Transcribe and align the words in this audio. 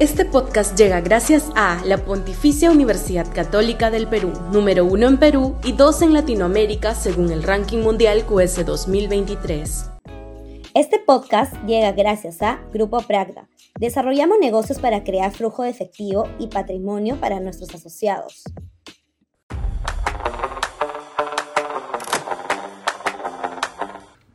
Este 0.00 0.24
podcast 0.24 0.78
llega 0.78 1.00
gracias 1.00 1.50
a 1.56 1.84
la 1.84 1.98
Pontificia 1.98 2.70
Universidad 2.70 3.26
Católica 3.34 3.90
del 3.90 4.06
Perú, 4.06 4.32
número 4.52 4.84
uno 4.84 5.08
en 5.08 5.18
Perú 5.18 5.56
y 5.64 5.72
dos 5.72 6.02
en 6.02 6.12
Latinoamérica 6.12 6.94
según 6.94 7.32
el 7.32 7.42
ranking 7.42 7.78
mundial 7.78 8.24
QS 8.24 8.64
2023. 8.64 9.90
Este 10.74 11.00
podcast 11.04 11.52
llega 11.66 11.90
gracias 11.90 12.42
a 12.42 12.60
Grupo 12.72 13.00
Pragda. 13.00 13.48
Desarrollamos 13.80 14.38
negocios 14.40 14.78
para 14.78 15.02
crear 15.02 15.32
flujo 15.32 15.64
de 15.64 15.70
efectivo 15.70 16.28
y 16.38 16.46
patrimonio 16.46 17.16
para 17.16 17.40
nuestros 17.40 17.74
asociados. 17.74 18.44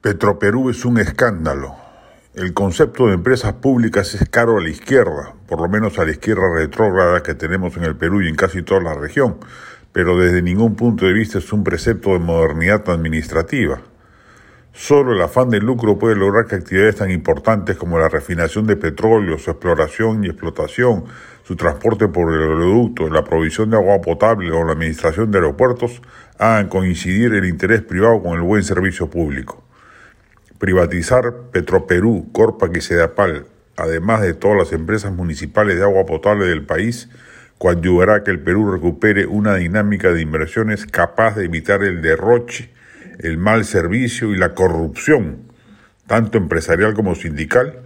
Petroperú 0.00 0.70
es 0.70 0.86
un 0.86 0.96
escándalo. 0.96 1.79
El 2.32 2.54
concepto 2.54 3.08
de 3.08 3.14
empresas 3.14 3.54
públicas 3.54 4.14
es 4.14 4.28
caro 4.28 4.58
a 4.58 4.60
la 4.60 4.68
izquierda, 4.68 5.34
por 5.48 5.60
lo 5.60 5.68
menos 5.68 5.98
a 5.98 6.04
la 6.04 6.12
izquierda 6.12 6.44
retrógrada 6.54 7.24
que 7.24 7.34
tenemos 7.34 7.76
en 7.76 7.82
el 7.82 7.96
Perú 7.96 8.22
y 8.22 8.28
en 8.28 8.36
casi 8.36 8.62
toda 8.62 8.80
la 8.80 8.94
región, 8.94 9.38
pero 9.90 10.16
desde 10.16 10.40
ningún 10.40 10.76
punto 10.76 11.06
de 11.06 11.12
vista 11.12 11.38
es 11.38 11.52
un 11.52 11.64
precepto 11.64 12.12
de 12.12 12.20
modernidad 12.20 12.88
administrativa. 12.88 13.82
Solo 14.72 15.12
el 15.12 15.20
afán 15.20 15.50
de 15.50 15.58
lucro 15.58 15.98
puede 15.98 16.14
lograr 16.14 16.46
que 16.46 16.54
actividades 16.54 16.94
tan 16.94 17.10
importantes 17.10 17.76
como 17.76 17.98
la 17.98 18.08
refinación 18.08 18.64
de 18.64 18.76
petróleo, 18.76 19.36
su 19.36 19.50
exploración 19.50 20.22
y 20.22 20.28
explotación, 20.28 21.06
su 21.42 21.56
transporte 21.56 22.06
por 22.06 22.32
el 22.32 22.42
oleoducto, 22.42 23.10
la 23.10 23.24
provisión 23.24 23.70
de 23.70 23.76
agua 23.76 24.00
potable 24.00 24.52
o 24.52 24.62
la 24.62 24.74
administración 24.74 25.32
de 25.32 25.38
aeropuertos 25.38 26.00
hagan 26.38 26.68
coincidir 26.68 27.34
el 27.34 27.46
interés 27.46 27.82
privado 27.82 28.22
con 28.22 28.34
el 28.34 28.42
buen 28.42 28.62
servicio 28.62 29.10
público. 29.10 29.64
Privatizar 30.60 31.32
Petroperú, 31.52 32.28
Corpa 32.32 32.68
y 32.70 32.82
Sedapal, 32.82 33.46
además 33.78 34.20
de 34.20 34.34
todas 34.34 34.58
las 34.58 34.72
empresas 34.74 35.10
municipales 35.10 35.78
de 35.78 35.84
agua 35.84 36.04
potable 36.04 36.44
del 36.46 36.66
país, 36.66 37.08
coadyuvará 37.56 38.16
a 38.16 38.24
que 38.24 38.30
el 38.30 38.40
Perú 38.40 38.70
recupere 38.70 39.24
una 39.24 39.54
dinámica 39.54 40.12
de 40.12 40.20
inversiones 40.20 40.84
capaz 40.84 41.36
de 41.36 41.46
evitar 41.46 41.82
el 41.82 42.02
derroche, 42.02 42.68
el 43.20 43.38
mal 43.38 43.64
servicio 43.64 44.34
y 44.34 44.36
la 44.36 44.54
corrupción, 44.54 45.38
tanto 46.06 46.36
empresarial 46.36 46.92
como 46.92 47.14
sindical, 47.14 47.78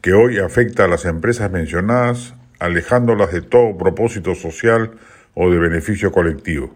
que 0.00 0.14
hoy 0.14 0.38
afecta 0.38 0.86
a 0.86 0.88
las 0.88 1.04
empresas 1.04 1.50
mencionadas, 1.50 2.32
alejándolas 2.58 3.32
de 3.32 3.42
todo 3.42 3.76
propósito 3.76 4.34
social 4.34 4.92
o 5.34 5.50
de 5.50 5.58
beneficio 5.58 6.10
colectivo. 6.10 6.74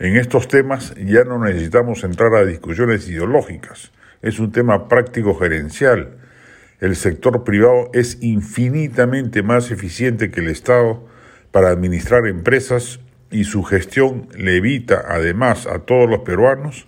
En 0.00 0.16
estos 0.16 0.48
temas 0.48 0.94
ya 0.96 1.24
no 1.24 1.44
necesitamos 1.44 2.04
entrar 2.04 2.34
a 2.34 2.46
discusiones 2.46 3.06
ideológicas, 3.06 3.92
es 4.22 4.40
un 4.40 4.50
tema 4.50 4.88
práctico 4.88 5.34
gerencial. 5.34 6.16
El 6.80 6.96
sector 6.96 7.44
privado 7.44 7.90
es 7.92 8.16
infinitamente 8.22 9.42
más 9.42 9.70
eficiente 9.70 10.30
que 10.30 10.40
el 10.40 10.48
Estado 10.48 11.06
para 11.52 11.68
administrar 11.68 12.26
empresas 12.26 13.00
y 13.30 13.44
su 13.44 13.62
gestión 13.62 14.28
le 14.34 14.56
evita 14.56 15.04
además 15.06 15.66
a 15.66 15.80
todos 15.80 16.08
los 16.08 16.20
peruanos 16.20 16.86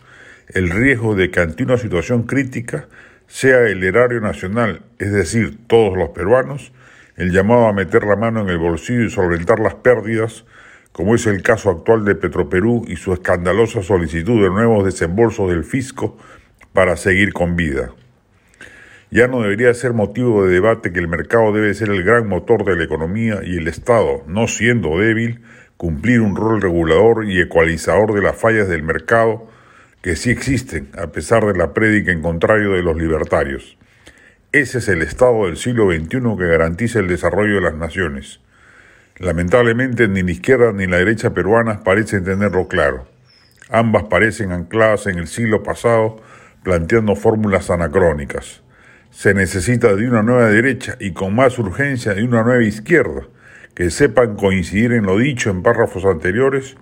el 0.48 0.70
riesgo 0.70 1.14
de 1.14 1.30
que 1.30 1.40
ante 1.40 1.64
una 1.64 1.76
situación 1.76 2.22
crítica 2.22 2.88
sea 3.26 3.68
el 3.68 3.84
erario 3.84 4.22
nacional, 4.22 4.84
es 4.98 5.12
decir, 5.12 5.58
todos 5.66 5.98
los 5.98 6.08
peruanos, 6.10 6.72
el 7.16 7.30
llamado 7.30 7.66
a 7.66 7.74
meter 7.74 8.04
la 8.04 8.16
mano 8.16 8.40
en 8.40 8.48
el 8.48 8.56
bolsillo 8.56 9.02
y 9.02 9.10
solventar 9.10 9.60
las 9.60 9.74
pérdidas 9.74 10.46
como 10.92 11.14
es 11.14 11.26
el 11.26 11.42
caso 11.42 11.70
actual 11.70 12.04
de 12.04 12.14
Petroperú 12.14 12.84
y 12.86 12.96
su 12.96 13.12
escandalosa 13.12 13.82
solicitud 13.82 14.42
de 14.42 14.50
nuevos 14.50 14.84
desembolsos 14.84 15.50
del 15.50 15.64
fisco 15.64 16.16
para 16.72 16.96
seguir 16.96 17.32
con 17.32 17.56
vida. 17.56 17.90
Ya 19.10 19.28
no 19.28 19.42
debería 19.42 19.74
ser 19.74 19.92
motivo 19.92 20.46
de 20.46 20.52
debate 20.52 20.92
que 20.92 20.98
el 20.98 21.08
mercado 21.08 21.52
debe 21.52 21.74
ser 21.74 21.90
el 21.90 22.02
gran 22.02 22.28
motor 22.28 22.64
de 22.64 22.76
la 22.76 22.84
economía 22.84 23.40
y 23.44 23.58
el 23.58 23.68
Estado, 23.68 24.22
no 24.26 24.46
siendo 24.48 24.98
débil, 24.98 25.42
cumplir 25.76 26.20
un 26.20 26.36
rol 26.36 26.62
regulador 26.62 27.26
y 27.26 27.40
ecualizador 27.40 28.14
de 28.14 28.22
las 28.22 28.36
fallas 28.36 28.68
del 28.68 28.82
mercado 28.82 29.48
que 30.00 30.16
sí 30.16 30.30
existen, 30.30 30.88
a 30.96 31.08
pesar 31.08 31.44
de 31.44 31.58
la 31.58 31.74
prédica 31.74 32.10
en 32.10 32.22
contrario 32.22 32.72
de 32.72 32.82
los 32.82 32.96
libertarios. 32.96 33.76
Ese 34.50 34.78
es 34.78 34.88
el 34.88 35.02
Estado 35.02 35.46
del 35.46 35.56
siglo 35.56 35.90
XXI 35.90 36.20
que 36.38 36.46
garantiza 36.46 36.98
el 36.98 37.08
desarrollo 37.08 37.54
de 37.54 37.60
las 37.62 37.74
naciones. 37.74 38.40
Lamentablemente 39.22 40.08
ni 40.08 40.24
la 40.24 40.32
izquierda 40.32 40.72
ni 40.72 40.88
la 40.88 40.96
derecha 40.96 41.32
peruana 41.32 41.84
parecen 41.84 42.24
tenerlo 42.24 42.66
claro. 42.66 43.06
Ambas 43.70 44.02
parecen 44.10 44.50
ancladas 44.50 45.06
en 45.06 45.16
el 45.16 45.28
siglo 45.28 45.62
pasado 45.62 46.16
planteando 46.64 47.14
fórmulas 47.14 47.70
anacrónicas. 47.70 48.64
Se 49.12 49.32
necesita 49.32 49.94
de 49.94 50.08
una 50.08 50.24
nueva 50.24 50.48
derecha 50.48 50.96
y 50.98 51.12
con 51.12 51.36
más 51.36 51.56
urgencia 51.60 52.14
de 52.14 52.24
una 52.24 52.42
nueva 52.42 52.64
izquierda, 52.64 53.28
que 53.76 53.90
sepan 53.90 54.34
coincidir 54.34 54.90
en 54.92 55.06
lo 55.06 55.16
dicho 55.18 55.50
en 55.50 55.62
párrafos 55.62 56.04
anteriores 56.04 56.76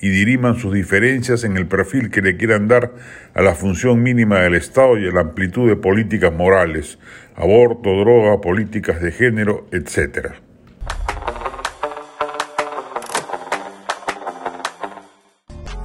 y 0.00 0.08
diriman 0.08 0.56
sus 0.56 0.72
diferencias 0.72 1.44
en 1.44 1.58
el 1.58 1.66
perfil 1.66 2.08
que 2.08 2.22
le 2.22 2.38
quieran 2.38 2.68
dar 2.68 2.92
a 3.34 3.42
la 3.42 3.54
función 3.54 4.02
mínima 4.02 4.40
del 4.40 4.54
Estado 4.54 4.96
y 4.96 5.06
a 5.08 5.12
la 5.12 5.20
amplitud 5.20 5.68
de 5.68 5.76
políticas 5.76 6.32
morales, 6.32 6.98
aborto, 7.36 7.90
droga, 8.00 8.40
políticas 8.40 9.02
de 9.02 9.12
género, 9.12 9.66
etc. 9.72 10.51